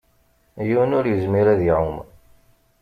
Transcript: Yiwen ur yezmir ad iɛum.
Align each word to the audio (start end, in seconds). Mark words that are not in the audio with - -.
Yiwen 0.67 0.95
ur 0.99 1.05
yezmir 1.07 1.47
ad 1.53 1.61
iɛum. 1.69 1.97